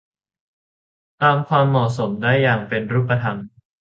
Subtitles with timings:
[1.21, 3.37] ตามความเหมาะสมได้อย่างเป็นรูปธรรม